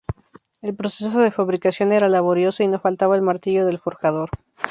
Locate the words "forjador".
3.77-4.31